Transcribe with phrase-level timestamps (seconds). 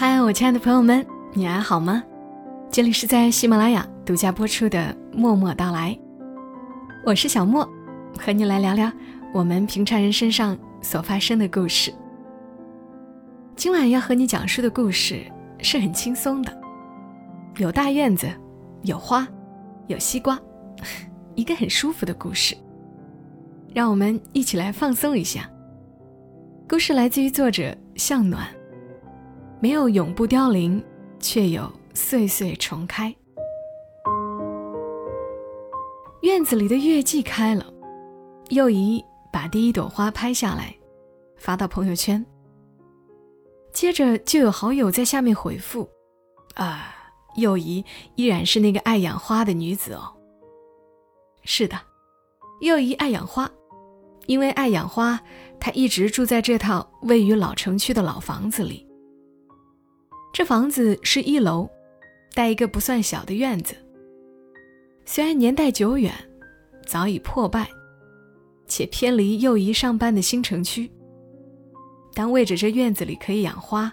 [0.00, 2.02] 嗨，我亲爱的朋友们，你还好吗？
[2.70, 4.78] 这里是在喜马拉雅独家播出的
[5.14, 5.90] 《默默到来》，
[7.04, 7.68] 我是小莫，
[8.18, 8.90] 和你来聊聊
[9.34, 11.92] 我们平常人身上所发生的故事。
[13.54, 15.22] 今晚要和你讲述的故事
[15.58, 16.60] 是很轻松的，
[17.58, 18.26] 有大院子，
[18.84, 19.28] 有花，
[19.86, 20.40] 有西瓜，
[21.36, 22.56] 一个很舒服的故事。
[23.74, 25.46] 让我们一起来放松一下。
[26.66, 28.48] 故事来自于作者向暖。
[29.62, 30.82] 没有永不凋零，
[31.18, 33.14] 却有岁岁重开。
[36.22, 37.66] 院子里的月季开了，
[38.48, 40.74] 幼仪把第一朵花拍下来，
[41.36, 42.24] 发到朋友圈。
[43.70, 45.86] 接着就有好友在下面回复
[46.56, 46.94] ：“啊，
[47.36, 47.84] 幼仪
[48.16, 50.10] 依然是那个爱养花的女子哦。”
[51.44, 51.78] 是的，
[52.62, 53.50] 幼仪爱养花，
[54.26, 55.20] 因为爱养花，
[55.60, 58.89] 她一直住在这套位于老城区的老房子里。
[60.32, 61.68] 这房子是一楼，
[62.34, 63.74] 带一个不算小的院子。
[65.04, 66.14] 虽然年代久远，
[66.86, 67.68] 早已破败，
[68.68, 70.88] 且偏离幼仪上班的新城区，
[72.14, 73.92] 但为着这院子里可以养花，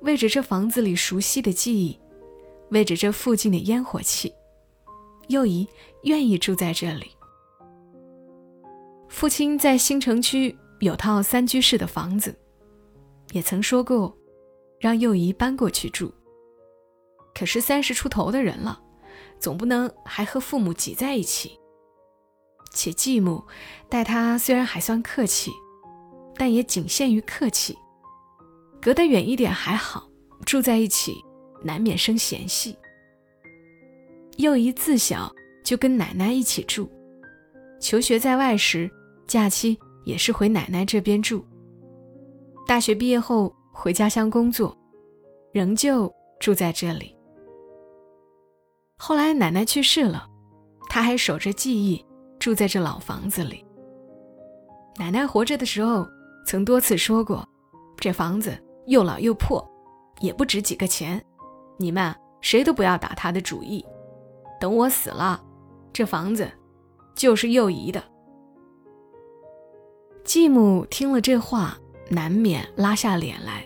[0.00, 1.98] 为着这房子里熟悉的记忆，
[2.70, 4.32] 为着这附近的烟火气，
[5.28, 5.66] 幼仪
[6.02, 7.12] 愿意住在这里。
[9.08, 12.36] 父亲在新城区有套三居室的房子，
[13.30, 14.15] 也曾说过。
[14.78, 16.12] 让幼仪搬过去住。
[17.34, 18.80] 可是三十出头的人了，
[19.38, 21.58] 总不能还和父母挤在一起。
[22.72, 23.44] 且继母
[23.88, 25.50] 待他虽然还算客气，
[26.34, 27.76] 但也仅限于客气。
[28.80, 30.08] 隔得远一点还好，
[30.44, 31.14] 住在一起
[31.62, 32.76] 难免生嫌隙。
[34.38, 35.30] 幼仪自小
[35.64, 36.90] 就跟奶奶一起住，
[37.80, 38.90] 求学在外时，
[39.26, 41.44] 假期也是回奶奶这边住。
[42.66, 43.54] 大学毕业后。
[43.78, 44.74] 回家乡工作，
[45.52, 46.10] 仍旧
[46.40, 47.14] 住在这里。
[48.96, 50.26] 后来奶奶去世了，
[50.88, 52.02] 他还守着记忆，
[52.38, 53.62] 住在这老房子里。
[54.96, 56.06] 奶奶活着的时候，
[56.46, 57.46] 曾多次说过，
[57.98, 59.62] 这房子又老又破，
[60.20, 61.22] 也不值几个钱，
[61.76, 63.84] 你们谁都不要打他的主意。
[64.58, 65.44] 等我死了，
[65.92, 66.50] 这房子
[67.14, 68.02] 就是幼仪的。
[70.24, 71.78] 继母听了这话。
[72.08, 73.64] 难免拉下脸来。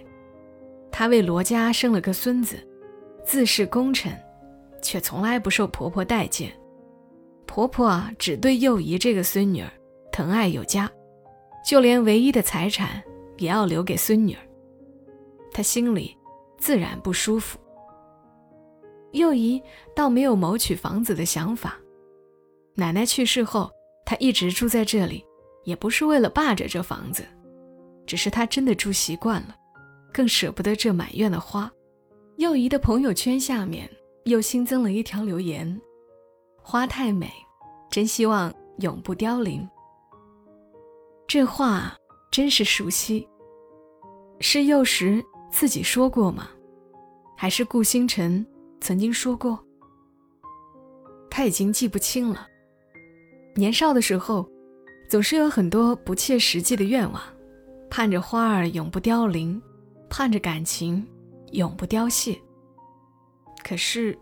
[0.90, 2.56] 她为罗家生了个孙子，
[3.24, 4.12] 自恃功臣，
[4.82, 6.52] 却从来不受婆婆待见。
[7.46, 9.70] 婆婆啊，只对幼仪这个孙女儿
[10.12, 10.90] 疼爱有加，
[11.64, 13.02] 就连唯一的财产
[13.38, 14.40] 也要留给孙女儿。
[15.52, 16.16] 她心里
[16.58, 17.58] 自然不舒服。
[19.12, 19.60] 幼仪
[19.96, 21.76] 倒没有谋取房子的想法。
[22.76, 23.68] 奶奶去世后，
[24.04, 25.24] 她一直住在这里，
[25.64, 27.24] 也不是为了霸着这房子。
[28.10, 29.54] 只是他真的住习惯了，
[30.12, 31.70] 更舍不得这满院的花。
[32.38, 33.88] 幼仪的朋友圈下面
[34.24, 35.80] 又新增了一条留言
[36.60, 37.30] ：“花太美，
[37.88, 39.64] 真希望永不凋零。”
[41.28, 41.96] 这话
[42.32, 43.28] 真是熟悉，
[44.40, 46.50] 是幼时自己说过吗？
[47.36, 48.44] 还是顾星辰
[48.80, 49.56] 曾经说过？
[51.30, 52.44] 他已经记不清了。
[53.54, 54.50] 年少的时候，
[55.08, 57.22] 总是有很多不切实际的愿望。
[57.90, 59.60] 盼着花儿永不凋零，
[60.08, 61.04] 盼着感情
[61.52, 62.40] 永不凋谢。
[63.64, 64.16] 可是，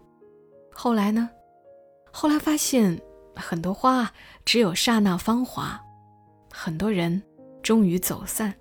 [0.73, 1.29] 后来呢？
[2.11, 2.99] 后来发现
[3.37, 4.11] 很多花
[4.45, 5.79] 只有刹那芳华，
[6.51, 7.23] 很多人
[7.63, 8.53] 终于走散。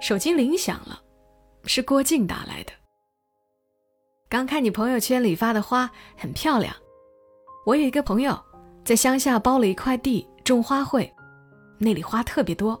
[0.00, 1.00] 手机铃响了，
[1.64, 2.72] 是郭靖打来的。
[4.28, 6.74] 刚看你朋友圈里发的花很漂亮，
[7.64, 8.38] 我有一个朋友
[8.84, 11.10] 在乡下包了一块地种花卉，
[11.78, 12.78] 那里花特别多。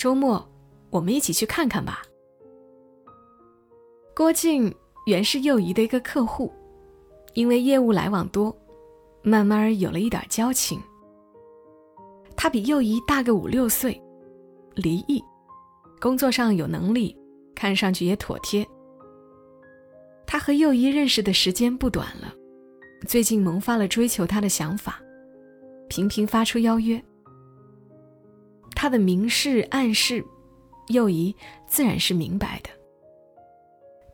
[0.00, 0.42] 周末，
[0.88, 2.02] 我们一起去看看吧。
[4.16, 4.74] 郭靖
[5.04, 6.50] 原是幼仪的一个客户，
[7.34, 8.56] 因为业务来往多，
[9.20, 10.80] 慢慢有了一点交情。
[12.34, 14.00] 他比幼仪大个五六岁，
[14.74, 15.22] 离异，
[16.00, 17.14] 工作上有能力，
[17.54, 18.66] 看上去也妥帖。
[20.26, 22.32] 他和幼仪认识的时间不短了，
[23.06, 24.98] 最近萌发了追求他的想法，
[25.90, 26.98] 频频发出邀约。
[28.80, 30.24] 他的明示暗示，
[30.88, 31.36] 幼仪
[31.66, 32.70] 自然是明白的。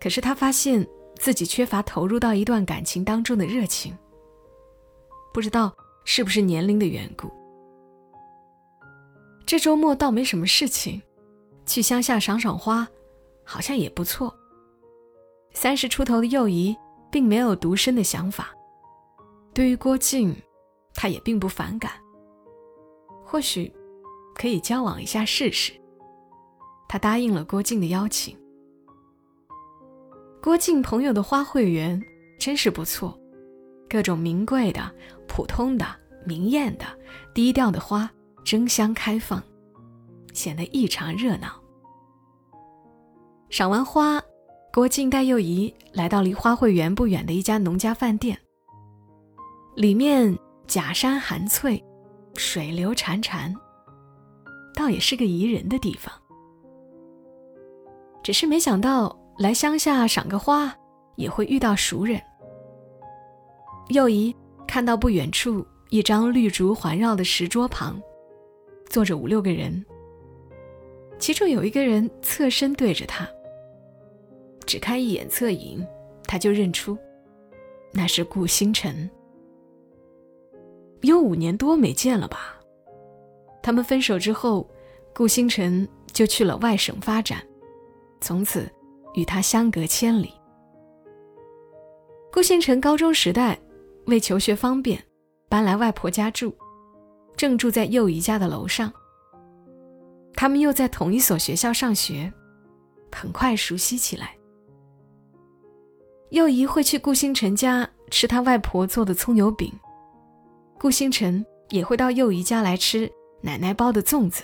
[0.00, 0.84] 可是他发现
[1.14, 3.96] 自己缺乏投入到一段感情当中的热情。
[5.32, 5.72] 不知道
[6.04, 7.30] 是不是年龄的缘故，
[9.46, 11.00] 这周末倒没什么事情，
[11.64, 12.88] 去乡下赏赏花，
[13.44, 14.36] 好像也不错。
[15.52, 16.76] 三十出头的幼仪
[17.08, 18.52] 并没有独身的想法，
[19.54, 20.34] 对于郭靖，
[20.92, 21.92] 他也并不反感。
[23.24, 23.72] 或许。
[24.36, 25.72] 可以交往一下试试。
[26.88, 28.38] 他答应了郭靖的邀请。
[30.42, 32.00] 郭靖朋友的花卉园
[32.38, 33.18] 真是不错，
[33.88, 34.94] 各种名贵的、
[35.26, 35.84] 普通的、
[36.24, 36.84] 明艳的、
[37.34, 38.08] 低调的花
[38.44, 39.42] 争相开放，
[40.32, 41.60] 显得异常热闹。
[43.50, 44.22] 赏完花，
[44.72, 48.38] 郭靖带幼仪来到离花卉园不远的一家农家饭店。
[49.74, 50.38] 里面
[50.68, 51.82] 假山寒翠，
[52.36, 53.52] 水流潺潺，
[54.76, 56.14] 倒也是个宜人的地方。
[58.22, 59.18] 只是没想到。
[59.38, 60.74] 来乡下赏个花，
[61.16, 62.18] 也会遇到熟人。
[63.88, 64.34] 又一
[64.66, 68.00] 看到不远处一张绿竹环绕的石桌旁，
[68.88, 69.84] 坐着五六个人，
[71.18, 73.28] 其中有一个人侧身对着他，
[74.64, 75.86] 只看一眼侧影，
[76.24, 76.96] 他就认出，
[77.92, 79.10] 那是顾星辰。
[81.02, 82.55] 有五年多没见了吧？
[83.66, 84.64] 他们分手之后，
[85.12, 87.44] 顾星辰就去了外省发展，
[88.20, 88.70] 从此。
[89.14, 90.30] 与他相隔千里。
[92.30, 93.58] 顾星辰高中时代，
[94.08, 95.02] 为求学方便，
[95.48, 96.54] 搬来外婆家住，
[97.34, 98.92] 正住在幼仪家的楼上。
[100.34, 102.32] 他们又在同一所学校上学，
[103.10, 104.36] 很快熟悉起来。
[106.28, 109.72] 幼仪会去顾星辰家吃他外婆做的葱油饼，
[110.78, 113.10] 顾星辰也会到幼仪家来吃
[113.40, 114.42] 奶奶包的粽子。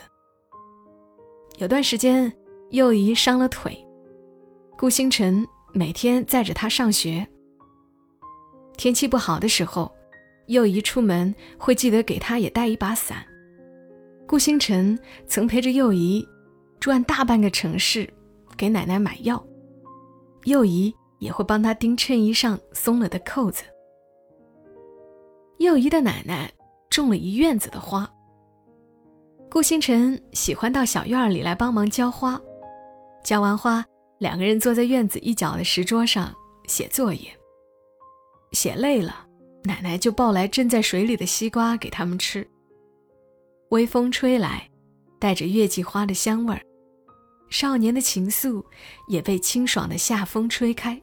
[1.59, 2.33] 有段时间，
[2.71, 3.77] 幼仪伤了腿。
[4.79, 7.27] 顾星辰每天载着她上学。
[8.77, 9.93] 天气不好的时候，
[10.47, 13.25] 幼仪出门会记得给他也带一把伞。
[14.27, 16.27] 顾星辰曾陪着幼仪
[16.81, 18.09] 转大半个城市，
[18.57, 19.45] 给奶奶买药。
[20.45, 23.63] 幼仪也会帮他钉衬衣上松了的扣子。
[25.59, 26.51] 幼仪的奶奶
[26.91, 28.11] 种了一院子的花。
[29.53, 32.41] 顾星辰喜欢到小院里来帮忙浇花，
[33.23, 33.85] 浇完花。
[34.19, 36.35] 两个人坐在院子一角的石桌上
[36.67, 37.31] 写作业。
[38.53, 39.27] 写累了，
[39.65, 42.49] 奶奶就抱来正在水里的西瓜给他们吃。
[43.69, 44.67] 微风吹来，
[45.19, 46.63] 带着月季花的香味儿，
[47.51, 48.65] 少年的情愫
[49.07, 50.99] 也被清爽的夏风吹开。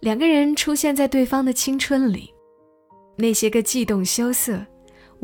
[0.00, 2.30] 两个人出现在对方的青春里，
[3.16, 4.62] 那些个悸动羞涩、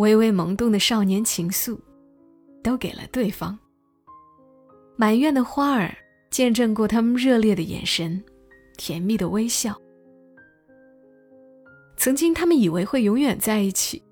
[0.01, 1.79] 微微萌动的少年情愫，
[2.63, 3.59] 都给了对方。
[4.97, 5.95] 满院的花儿
[6.31, 8.23] 见证过他们热烈的眼神，
[8.79, 9.79] 甜蜜的微笑。
[11.99, 14.03] 曾经他们以为会永远在一起，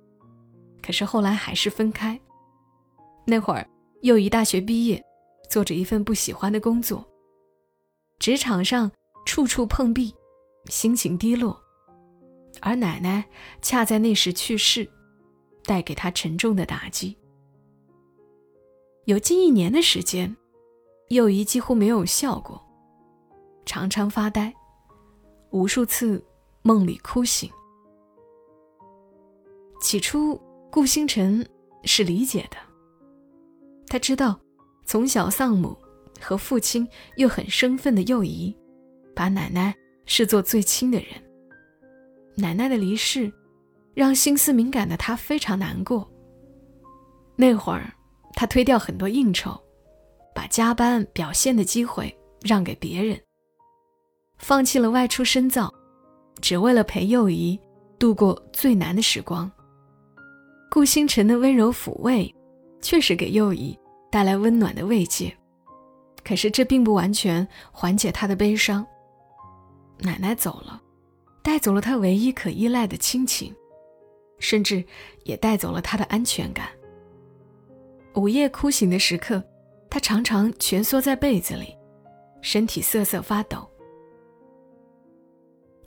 [0.83, 2.21] 可是后来还是分开。
[3.27, 3.67] 那会儿，
[4.03, 5.03] 幼仪大学毕业，
[5.49, 7.03] 做着一份不喜欢的工作，
[8.19, 8.93] 职场上
[9.25, 10.15] 处处碰壁，
[10.67, 11.59] 心情低落。
[12.61, 13.25] 而奶奶
[13.63, 14.87] 恰在那时去世，
[15.69, 17.15] 带给他沉重的打击。
[19.05, 20.35] 有近一年的时间。
[21.09, 22.63] 幼仪几乎没有笑过，
[23.65, 24.55] 常常发呆，
[25.49, 26.23] 无数次
[26.61, 27.51] 梦里哭醒。
[29.81, 30.39] 起初，
[30.71, 31.49] 顾星辰
[31.85, 32.59] 是理解的，
[33.87, 34.39] 他知道
[34.85, 35.75] 从小丧母
[36.21, 36.87] 和父亲
[37.17, 38.55] 又很生分的幼仪，
[39.17, 39.75] 把奶奶
[40.05, 41.09] 视作最亲的人。
[42.37, 43.33] 奶奶的离世，
[43.99, 46.09] 让心思敏感的他非常难过。
[47.35, 47.93] 那会儿，
[48.35, 49.61] 他推掉很多应酬。
[50.33, 53.21] 把加班表现的机会让给别人，
[54.39, 55.75] 放弃了外出深造，
[56.41, 57.59] 只为了陪幼仪
[57.99, 59.51] 度过最难的时光。
[60.71, 62.33] 顾星辰的温柔抚慰，
[62.81, 63.77] 确实给幼仪
[64.13, 65.37] 带来温暖的慰藉，
[66.23, 68.87] 可是这并不完全缓解他的悲伤。
[69.99, 70.81] 奶奶走了，
[71.43, 73.53] 带走了他唯一可依赖的亲情，
[74.39, 74.85] 甚至
[75.25, 76.69] 也带走了他的安全感。
[78.15, 79.43] 午夜哭醒的时刻。
[79.91, 81.75] 他常常蜷缩在被子里，
[82.43, 83.67] 身体瑟瑟发抖。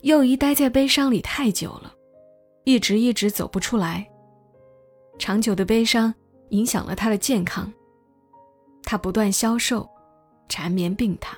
[0.00, 1.94] 幼仪待在悲伤里太久了，
[2.64, 4.04] 一直一直走不出来。
[5.20, 6.12] 长久的悲伤
[6.48, 7.72] 影响了他的健康，
[8.82, 9.88] 他不断消瘦，
[10.48, 11.36] 缠绵病榻。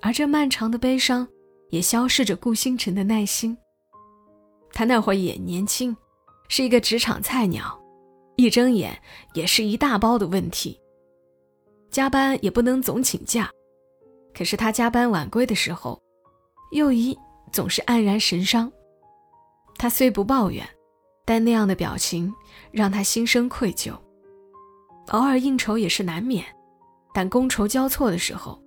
[0.00, 1.26] 而这漫长的悲伤
[1.70, 3.58] 也消逝着顾星辰的耐心。
[4.72, 5.96] 他那会儿也年轻，
[6.48, 7.78] 是一个职场菜鸟，
[8.36, 9.00] 一睁眼
[9.34, 10.80] 也是一大包的问题。
[11.90, 13.50] 加班也不能总请假，
[14.32, 16.00] 可是他加班晚归的时候，
[16.72, 17.18] 幼仪
[17.52, 18.70] 总是黯然神伤。
[19.76, 20.64] 他虽不抱怨，
[21.24, 22.32] 但那样的表情
[22.70, 23.92] 让他心生愧疚。
[25.08, 26.44] 偶尔应酬也是难免，
[27.12, 28.62] 但觥筹交错的时候，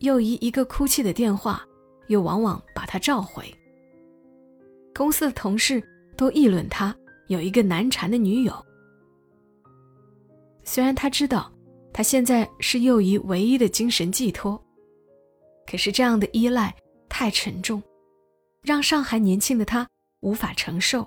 [0.00, 1.64] 幼仪一个哭泣的电话，
[2.08, 3.50] 又往往把他召回。
[4.98, 5.80] 公司的同事
[6.16, 6.92] 都议论他
[7.28, 8.52] 有一个难缠的女友，
[10.64, 11.52] 虽然他知道。
[11.90, 14.60] 他现在是幼仪唯一的精神寄托，
[15.68, 16.72] 可是这样的依赖
[17.08, 17.82] 太沉重，
[18.62, 19.88] 让上海年轻的他
[20.20, 21.04] 无法承受。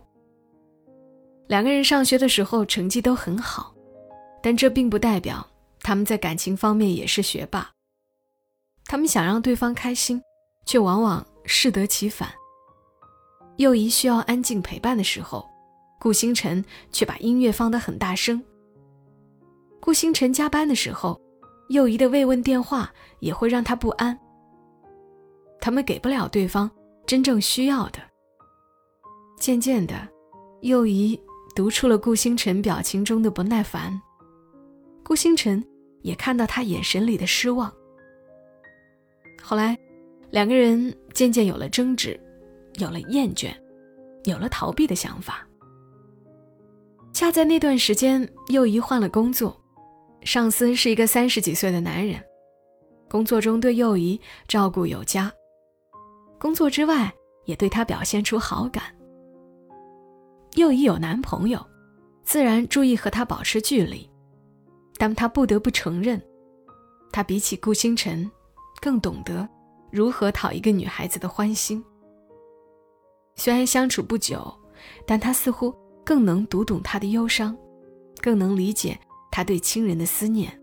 [1.47, 3.73] 两个人上学的时候成绩都很好，
[4.41, 5.47] 但这并不代表
[5.79, 7.71] 他们在感情方面也是学霸。
[8.85, 10.21] 他们想让对方开心，
[10.65, 12.40] 却往往适得其反。
[13.61, 15.47] 幼仪需要安静陪伴的时候，
[15.99, 18.43] 顾星辰却把音乐放得很大声。
[19.79, 21.21] 顾星辰加班的时候，
[21.69, 24.17] 幼仪的慰问电话也会让他不安。
[25.59, 26.69] 他们给不了对方
[27.05, 27.99] 真正需要的。
[29.37, 29.93] 渐渐的，
[30.61, 31.19] 幼仪
[31.55, 34.01] 读出了顾星辰表情中的不耐烦，
[35.03, 35.63] 顾星辰
[36.01, 37.71] 也看到他眼神里的失望。
[39.43, 39.77] 后来，
[40.31, 42.19] 两个人渐渐有了争执。
[42.75, 43.53] 有了厌倦，
[44.23, 45.47] 有了逃避的想法。
[47.13, 49.59] 恰在那段时间，又一换了工作，
[50.23, 52.23] 上司是一个三十几岁的男人，
[53.09, 55.31] 工作中对幼仪照顾有加，
[56.39, 57.13] 工作之外
[57.45, 58.83] 也对她表现出好感。
[60.55, 61.63] 幼仪有男朋友，
[62.23, 64.09] 自然注意和他保持距离，
[64.97, 66.21] 但他不得不承认，
[67.11, 68.29] 他比起顾星辰，
[68.81, 69.47] 更懂得
[69.91, 71.83] 如何讨一个女孩子的欢心。
[73.43, 74.53] 虽然相处不久，
[75.03, 75.73] 但他似乎
[76.05, 77.57] 更能读懂他的忧伤，
[78.21, 78.95] 更能理解
[79.31, 80.55] 他对亲人的思念。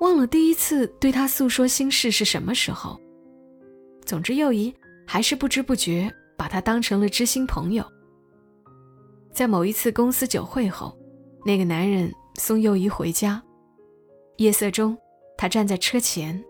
[0.00, 2.98] 忘了第一次对他诉说心事是什么时候。
[4.06, 4.74] 总之，幼仪
[5.06, 7.84] 还是不知不觉把他当成了知心朋友。
[9.30, 10.98] 在某一次公司酒会后，
[11.44, 13.42] 那个男人送幼仪回家，
[14.38, 14.96] 夜色中，
[15.36, 16.42] 他站在车前，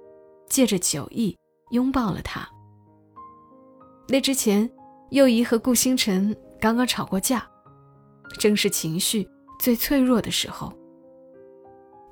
[0.48, 1.36] 借着酒意
[1.72, 2.48] 拥抱了她。
[4.12, 4.68] 那之前，
[5.10, 7.48] 幼仪和顾星辰刚刚吵过架，
[8.40, 9.24] 正是情绪
[9.60, 10.72] 最脆弱的时候。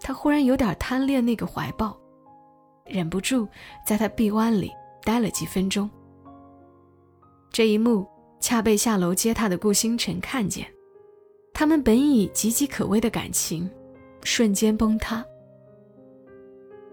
[0.00, 1.98] 他忽然有点贪恋那个怀抱，
[2.86, 3.48] 忍不住
[3.84, 4.70] 在他臂弯里
[5.02, 5.90] 待了几分钟。
[7.50, 8.06] 这一幕
[8.38, 10.64] 恰被下楼接他的顾星辰看见，
[11.52, 13.68] 他们本已岌岌可危的感情，
[14.22, 15.24] 瞬间崩塌。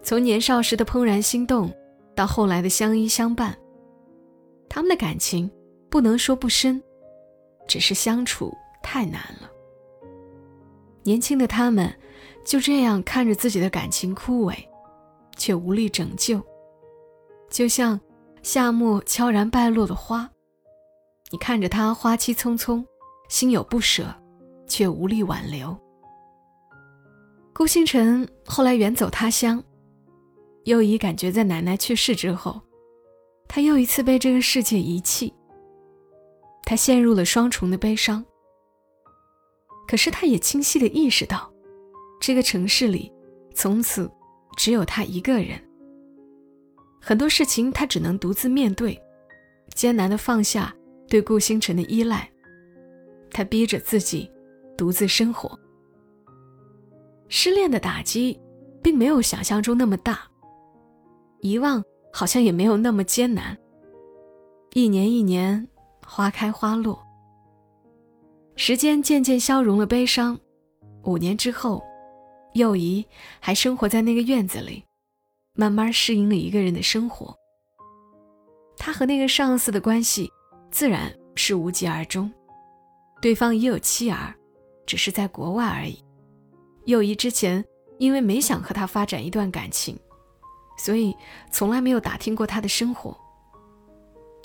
[0.02, 1.72] 从年少时的怦然心动，
[2.16, 3.56] 到后来的相依相伴。
[4.70, 5.50] 他们的感情
[5.90, 6.82] 不能说不深，
[7.68, 8.54] 只是相处
[8.84, 9.50] 太难了。
[11.04, 11.94] 年轻的他们
[12.44, 14.56] 就这样看着自己的感情枯萎，
[15.38, 16.42] 却无力拯救，
[17.50, 18.00] 就像
[18.42, 20.30] 夏末悄然败落的花，
[21.32, 22.84] 你看着它花期匆匆，
[23.30, 24.14] 心有不舍，
[24.68, 25.78] 却无力挽留。
[27.54, 29.64] 顾星辰后来远走他乡，
[30.66, 32.60] 又一感觉在奶奶去世之后。
[33.48, 35.34] 他又一次被这个世界遗弃，
[36.64, 38.24] 他陷入了双重的悲伤。
[39.88, 41.52] 可是，他也清晰的意识到，
[42.20, 43.12] 这个城市里
[43.54, 44.12] 从此
[44.58, 45.62] 只有他一个人。
[47.00, 49.00] 很多事情他只能独自面对，
[49.76, 50.76] 艰难的放下
[51.08, 52.28] 对顾星辰的依赖，
[53.30, 54.30] 他逼着自己
[54.76, 55.58] 独自生活。
[57.30, 58.40] 失恋的打击
[58.82, 60.20] 并没有想象中那么大，
[61.42, 61.84] 遗忘。
[62.18, 63.58] 好像也没有那么艰难。
[64.72, 65.68] 一年一年，
[66.08, 66.98] 花开花落，
[68.56, 70.40] 时间渐渐消融了悲伤。
[71.04, 71.84] 五年之后，
[72.54, 73.06] 幼仪
[73.42, 74.82] 还生活在那个院子里，
[75.56, 77.36] 慢慢适应了一个人的生活。
[78.78, 80.32] 他和那个上司的关系
[80.72, 82.32] 自然是无疾而终，
[83.22, 84.34] 对方也有妻儿，
[84.86, 86.02] 只是在国外而已。
[86.86, 87.62] 幼仪之前
[87.98, 90.00] 因为没想和他发展一段感情。
[90.78, 91.16] 所以
[91.52, 93.18] 从来没有打听过他的生活。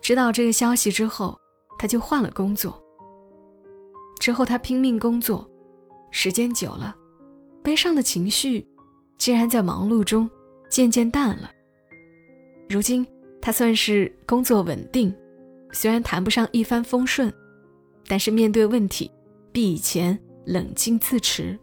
[0.01, 1.39] 知道这个消息之后，
[1.79, 2.83] 他就换了工作。
[4.19, 5.49] 之后他拼命工作，
[6.11, 6.95] 时间久了，
[7.63, 8.67] 悲伤的情绪
[9.19, 10.29] 竟然在忙碌中
[10.69, 11.51] 渐渐淡了。
[12.69, 13.07] 如今
[13.41, 15.15] 他算是工作稳定，
[15.73, 17.33] 虽然谈不上一帆风顺，
[18.07, 19.11] 但是面对问题
[19.53, 21.59] 比以前冷静自持，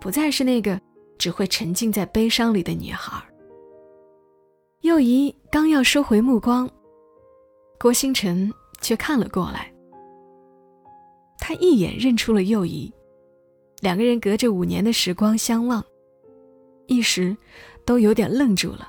[0.00, 0.80] 不再是那个
[1.18, 3.22] 只会沉浸在悲伤里的女孩。
[4.86, 6.70] 幼仪刚要收回目光，
[7.76, 8.48] 郭星辰
[8.80, 9.68] 却看了过来。
[11.40, 12.94] 他一眼认出了幼仪，
[13.80, 15.84] 两个人隔着五年的时光相望，
[16.86, 17.36] 一时
[17.84, 18.88] 都有点愣住了。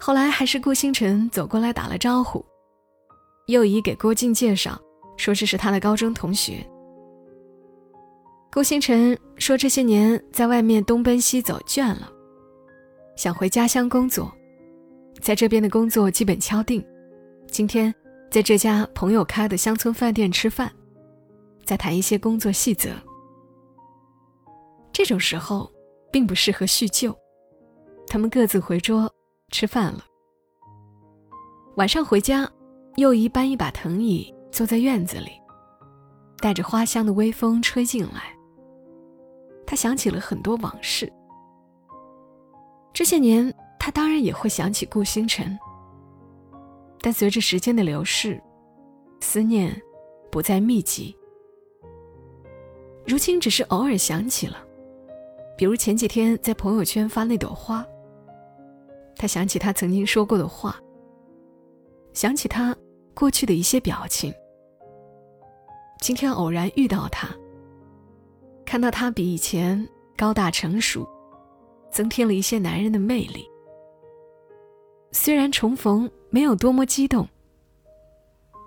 [0.00, 2.42] 后来还是顾星辰走过来打了招呼，
[3.48, 4.80] 右仪给郭靖介绍，
[5.18, 6.66] 说这是他的高中同学。
[8.50, 12.10] 郭星辰说这些年在外面东奔西走倦了。
[13.18, 14.32] 想回家乡工作，
[15.20, 16.80] 在这边的工作基本敲定。
[17.48, 17.92] 今天
[18.30, 20.72] 在这家朋友开的乡村饭店吃饭，
[21.64, 22.90] 再谈一些工作细则。
[24.92, 25.68] 这种时候
[26.12, 27.12] 并不适合叙旧，
[28.06, 29.12] 他们各自回桌
[29.50, 30.04] 吃饭了。
[31.74, 32.48] 晚上回家，
[32.94, 35.32] 又一搬一把藤椅坐在院子里，
[36.38, 38.32] 带着花香的微风吹进来。
[39.66, 41.12] 他想起了很多往事。
[42.98, 45.56] 这些年，他当然也会想起顾星辰，
[47.00, 48.42] 但随着时间的流逝，
[49.20, 49.80] 思念
[50.32, 51.16] 不再密集。
[53.06, 54.56] 如今只是偶尔想起了，
[55.56, 57.86] 比如前几天在朋友圈发那朵花。
[59.14, 60.74] 他想起他曾经说过的话，
[62.12, 62.76] 想起他
[63.14, 64.34] 过去的一些表情。
[66.00, 67.28] 今天偶然遇到他，
[68.66, 71.08] 看到他比以前高大成熟。
[71.90, 73.48] 增添了一些男人的魅力。
[75.12, 77.26] 虽然重逢没有多么激动，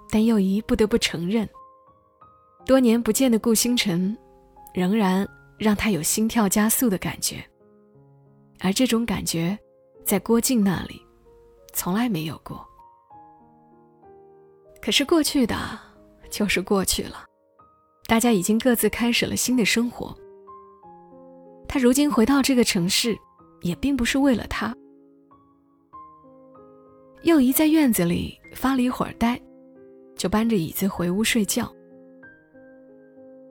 [0.09, 1.47] 但又一不得不承认，
[2.65, 4.17] 多年不见的顾星辰，
[4.73, 7.43] 仍然让他有心跳加速的感觉。
[8.59, 9.57] 而这种感觉，
[10.03, 11.01] 在郭靖那里，
[11.73, 12.63] 从来没有过。
[14.81, 15.55] 可是过去的，
[16.29, 17.25] 就是过去了，
[18.07, 20.15] 大家已经各自开始了新的生活。
[21.73, 23.17] 他如今回到这个城市，
[23.61, 24.75] 也并不是为了他。
[27.23, 29.41] 幼仪在院子里发了一会儿呆，
[30.17, 31.73] 就搬着椅子回屋睡觉。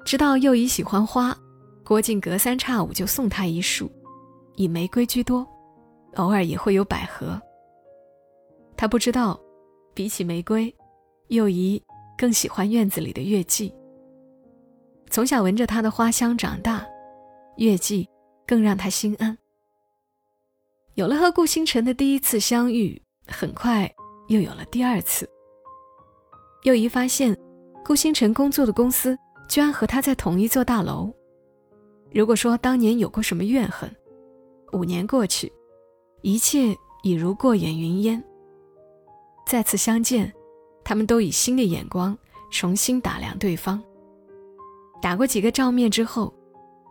[0.04, 1.34] 知道幼仪喜欢花，
[1.82, 3.90] 郭靖隔三差五就送她一束，
[4.54, 5.46] 以玫瑰居多，
[6.16, 7.40] 偶尔也会有百合。
[8.76, 9.40] 他不知道，
[9.94, 10.70] 比起玫瑰，
[11.28, 11.82] 幼仪
[12.18, 13.74] 更喜欢院子里的月季。
[15.08, 16.86] 从小闻着它的花香长大。
[17.60, 18.08] 月季
[18.46, 19.36] 更让他心安。
[20.94, 23.90] 有了和顾星辰的第一次相遇，很快
[24.28, 25.28] 又有了第二次。
[26.62, 27.36] 又一发现，
[27.84, 29.14] 顾星辰工作的公司
[29.46, 31.12] 居然和他在同一座大楼。
[32.14, 33.94] 如果说当年有过什么怨恨，
[34.72, 35.52] 五年过去，
[36.22, 38.24] 一切已如过眼云烟。
[39.46, 40.32] 再次相见，
[40.82, 42.16] 他们都以新的眼光
[42.50, 43.82] 重新打量对方。
[45.02, 46.32] 打过几个照面之后。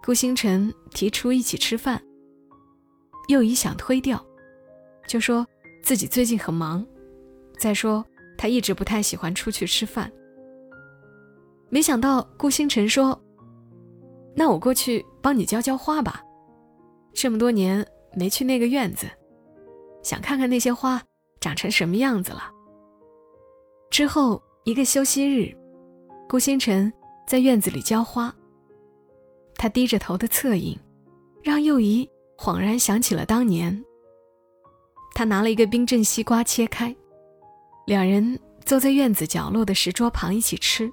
[0.03, 2.01] 顾星辰提出一起吃饭，
[3.27, 4.23] 又一想推掉，
[5.07, 5.45] 就说
[5.83, 6.85] 自己最近很忙，
[7.59, 8.03] 再说
[8.37, 10.11] 他一直不太喜欢出去吃饭。
[11.69, 13.21] 没想到顾星辰说
[14.35, 16.23] ：“那我过去帮你浇浇花吧，
[17.13, 17.85] 这么多年
[18.15, 19.05] 没去那个院子，
[20.01, 20.99] 想看看那些花
[21.39, 22.49] 长成什么样子了。”
[23.91, 25.55] 之后一个休息日，
[26.27, 26.91] 顾星辰
[27.27, 28.33] 在院子里浇花。
[29.59, 30.79] 他低着头的侧影，
[31.43, 33.83] 让幼仪恍然想起了当年。
[35.13, 36.95] 他拿了一个冰镇西瓜切开，
[37.85, 40.89] 两人坐在院子角落的石桌旁一起吃。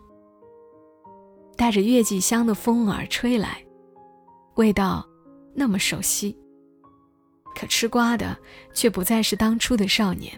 [1.57, 3.65] 带着月季香的风儿吹来，
[4.57, 5.07] 味道
[5.55, 6.37] 那么熟悉。
[7.55, 8.37] 可吃瓜的
[8.75, 10.33] 却不再是当初的少年。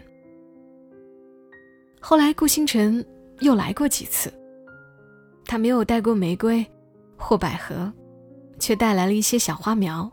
[1.99, 3.03] 后来顾星辰
[3.39, 4.31] 又来过几次，
[5.45, 6.63] 他没有带过玫瑰
[7.17, 7.91] 或百合。
[8.59, 10.09] 却带来了一些小花苗。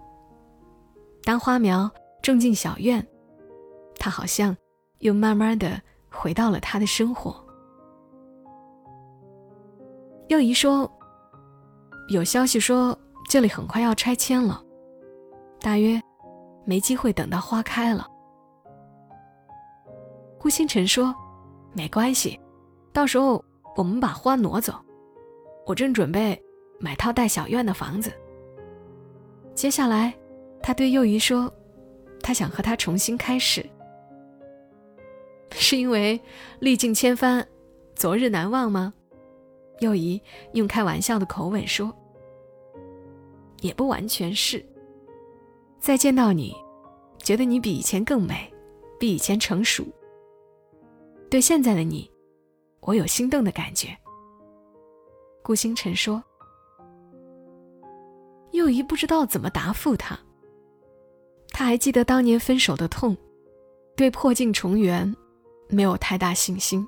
[1.25, 1.91] 当花苗
[2.23, 3.05] 种进小院，
[3.99, 4.57] 他好像
[5.01, 5.81] 又慢慢的
[6.11, 7.45] 回到了他的生活。
[10.29, 10.91] 幼仪说
[12.11, 12.97] ：“有消息说
[13.29, 14.63] 这里很快要拆迁了，
[15.61, 16.01] 大约
[16.65, 18.07] 没机会等到花开了。”
[20.39, 21.15] 顾星辰说
[21.75, 22.39] ：“没关系，
[22.93, 23.45] 到时候
[23.77, 24.75] 我们把花挪走。
[25.65, 26.41] 我正准备
[26.79, 28.13] 买套带小院的房子。”
[29.57, 30.15] 接下来，
[30.63, 31.51] 他对幼仪说
[32.23, 33.65] ：“他想和她重新开始，
[35.51, 36.21] 是因为
[36.61, 37.45] 历尽千帆，
[37.95, 38.93] 昨日难忘吗？”
[39.81, 40.21] 幼仪
[40.53, 41.91] 用开玩笑的口吻说
[43.63, 44.63] ：“也不完全是。
[45.81, 46.55] 再见到你，
[47.17, 48.53] 觉得你比以前更美，
[49.01, 49.83] 比以前成熟。
[51.31, 52.11] 对现在的你，
[52.81, 53.89] 我有心动的感觉。”
[55.43, 56.23] 顾星辰说。
[58.57, 60.19] 又一不知道怎么答复他。
[61.51, 63.17] 他还记得当年分手的痛，
[63.97, 65.15] 对破镜重圆
[65.69, 66.87] 没有太大信心。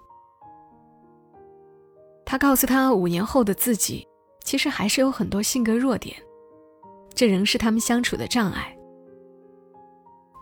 [2.27, 4.07] 他告诉他，五年后的自己
[4.43, 6.15] 其实还是有很多性格弱点，
[7.15, 8.77] 这仍是他们相处的障碍。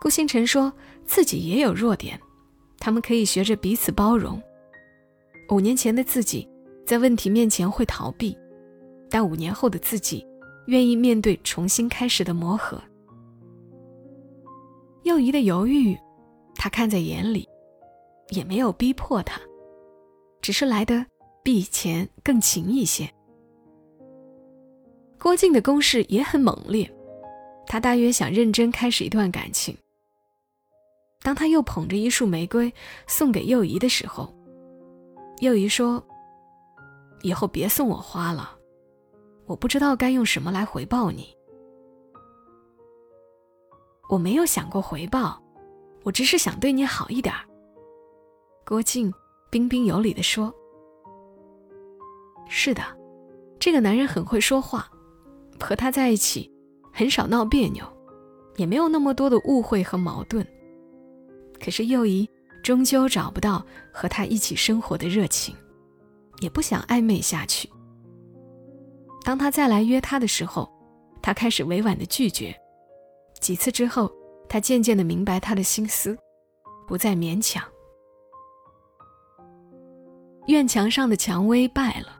[0.01, 0.71] 顾星辰说
[1.05, 2.19] 自己也有弱点，
[2.79, 4.41] 他们可以学着彼此包容。
[5.49, 6.47] 五年前的自己
[6.85, 8.37] 在问题面前会逃避，
[9.09, 10.25] 但五年后的自己。
[10.67, 12.81] 愿意面对重新开始的磨合，
[15.03, 15.97] 幼仪的犹豫，
[16.55, 17.47] 他看在眼里，
[18.29, 19.39] 也没有逼迫他，
[20.41, 21.05] 只是来的
[21.41, 23.09] 比以前更勤一些。
[25.17, 26.89] 郭靖的攻势也很猛烈，
[27.65, 29.75] 他大约想认真开始一段感情，
[31.21, 32.71] 当他又捧着一束玫瑰
[33.07, 34.33] 送给幼仪的时候，
[35.39, 36.05] 幼仪说
[37.23, 38.56] ：“以后别送我花了，
[39.47, 41.33] 我不知道该用什么来回报你。”
[44.09, 45.41] 我没有想过回报，
[46.03, 47.43] 我只是想对你好一点儿。
[48.65, 49.11] 郭靖
[49.49, 50.53] 彬彬有礼地说
[52.47, 52.83] ：“是的，
[53.59, 54.89] 这个男人很会说话，
[55.59, 56.49] 和他在一起
[56.93, 57.85] 很少闹别扭，
[58.55, 60.45] 也没有那么多的误会和矛盾。
[61.59, 62.29] 可是幼仪
[62.63, 65.53] 终究找不到和他一起生活的热情，
[66.39, 67.69] 也不想暧昧下去。
[69.27, 70.71] 当他再来约他的时候，
[71.21, 72.55] 他开始委婉的拒绝。”
[73.41, 74.09] 几次之后，
[74.47, 76.17] 他渐渐的明白他的心思，
[76.87, 77.61] 不再勉强。
[80.45, 82.17] 院墙上的蔷薇败了，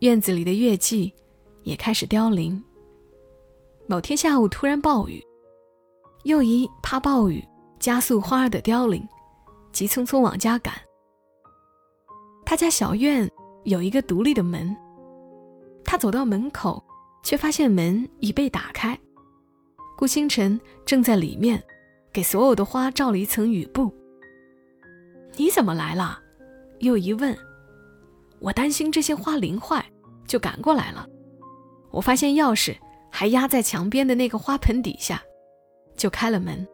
[0.00, 1.14] 院子里的月季
[1.62, 2.60] 也开始凋零。
[3.86, 5.24] 某天下午突然暴雨，
[6.24, 7.46] 幼仪怕暴雨
[7.78, 9.06] 加速花儿的凋零，
[9.70, 10.74] 急匆匆往家赶。
[12.44, 13.30] 他家小院
[13.62, 14.76] 有一个独立的门，
[15.94, 16.84] 他走到门口，
[17.22, 18.98] 却发现门已被打开。
[19.96, 21.62] 顾星辰正在里面，
[22.12, 23.94] 给所有的花罩了一层雨布。
[25.36, 26.18] 你怎么来了？
[26.80, 27.38] 又一问，
[28.40, 29.88] 我担心这些花淋坏，
[30.26, 31.06] 就赶过来了。
[31.92, 32.76] 我发现钥匙
[33.08, 35.22] 还压在墙边的那个花盆底下，
[35.96, 36.66] 就开了门。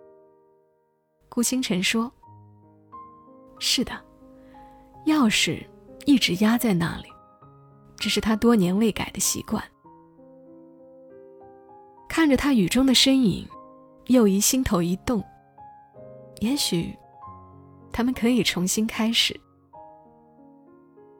[1.29, 2.11] 顾星辰说
[3.61, 3.93] ：“是的，
[5.05, 5.63] 钥匙
[6.07, 7.09] 一直压在那里，
[8.01, 9.63] 这是他多年未改的习惯。”
[12.09, 13.47] 看着他雨中的身影，
[14.07, 15.23] 又一心头一动。
[16.41, 16.93] 也许，
[17.93, 19.39] 他们可以重新开始。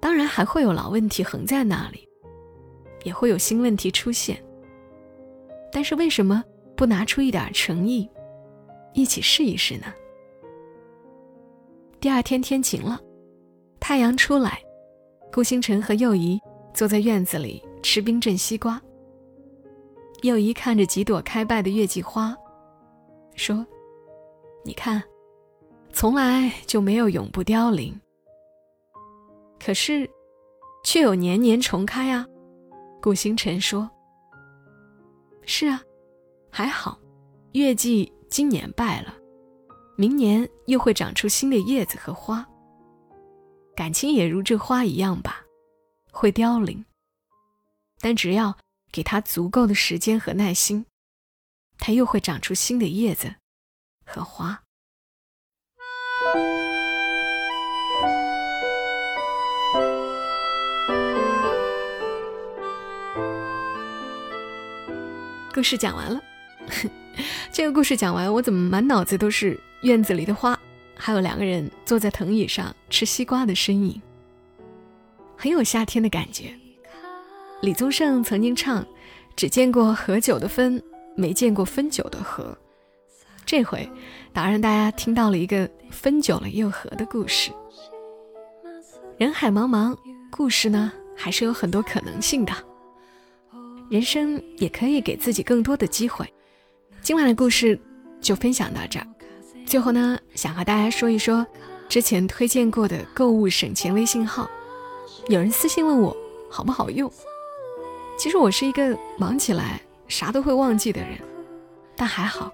[0.01, 2.09] 当然，还会有老问题横在那里，
[3.05, 4.43] 也会有新问题出现。
[5.71, 6.43] 但是，为什么
[6.75, 8.11] 不拿出一点诚意，
[8.95, 9.87] 一起试一试呢？
[12.01, 12.99] 第二天天晴了，
[13.79, 14.61] 太阳出来，
[15.33, 16.41] 顾星辰和幼仪
[16.73, 18.81] 坐在院子里吃冰镇西瓜。
[20.23, 22.37] 又一看着几朵开败的月季花，
[23.35, 23.67] 说
[24.65, 25.03] ：“你看，
[25.93, 27.99] 从来就没有永不凋零，
[29.59, 30.09] 可是，
[30.85, 32.27] 却有年年重开啊。”
[33.01, 33.91] 顾星辰说
[35.47, 35.83] ：“是啊，
[36.51, 36.99] 还好，
[37.53, 39.15] 月季今年败了，
[39.97, 42.47] 明年又会长出新的叶子和花。
[43.75, 45.43] 感情也如这花一样吧，
[46.11, 46.85] 会凋零，
[48.01, 48.59] 但只要……”
[48.93, 50.85] 给他足够的时间和耐心，
[51.79, 53.37] 他又会长出新的叶子
[54.05, 54.65] 和花。
[65.55, 66.21] 故事讲完了，
[67.53, 70.59] 这个故事讲完，我怎么满脑子都是院子里的花，
[70.97, 74.03] 还有两个人坐在藤椅上吃西瓜的身影，
[75.41, 76.55] 很有夏天的感觉。
[77.63, 78.87] 李宗盛曾经唱
[79.35, 80.83] ：“只见过合久的分，
[81.17, 82.55] 没见过分久的合。”
[83.47, 83.91] 这回，
[84.35, 87.51] 倒让大家听到了一个分久了又合的故事。
[89.17, 89.97] 人海茫茫，
[90.31, 92.53] 故事呢还是有很多可能性的。
[93.89, 96.31] 人生也可以给自己更多的机会。
[97.01, 97.81] 今晚的故事
[98.21, 99.07] 就分享到这儿。
[99.65, 101.47] 最后呢，想和大家说一说
[101.89, 104.47] 之前推荐过的购物省钱微信号。
[105.31, 106.17] 有人私信问我
[106.51, 107.09] 好不好用。
[108.19, 111.21] 其实我是一个忙起来啥都会忘记的人，
[111.95, 112.51] 但还好，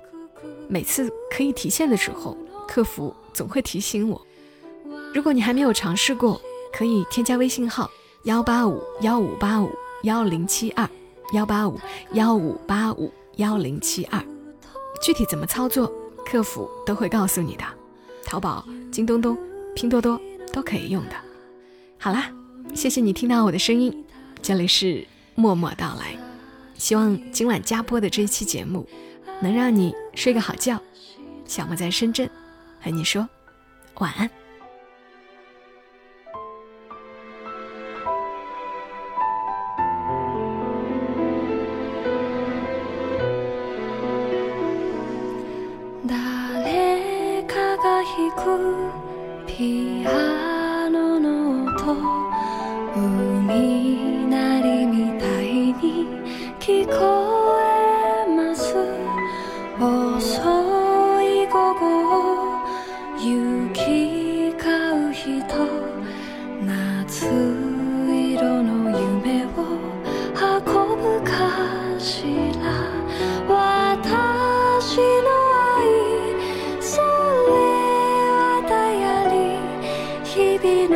[0.68, 2.36] 每次可以提现的时候，
[2.68, 4.20] 客服总会提醒我。
[5.14, 6.38] 如果你还没有尝试过，
[6.70, 7.90] 可以添加微信号
[8.24, 9.70] 幺八五幺五八五
[10.02, 10.86] 幺零七二
[11.32, 11.80] 幺八五
[12.12, 14.22] 幺五八五幺零七二，
[15.00, 15.90] 具体怎么操作，
[16.26, 17.64] 客服都会告诉你的。
[18.22, 18.62] 淘宝、
[18.92, 19.34] 京东东、
[19.74, 20.20] 拼多多
[20.52, 21.16] 都可以用的。
[21.98, 22.30] 好啦，
[22.74, 24.04] 谢谢你听到我的声音，
[24.40, 25.06] 这里是。
[25.38, 26.16] 默默到来，
[26.78, 28.88] 希望今晚加播的这一期节目，
[29.42, 30.80] 能让你睡个好觉。
[31.44, 32.26] 小莫在深圳，
[32.80, 33.28] 和你说
[33.96, 34.30] 晚安。
[80.36, 80.95] 日々の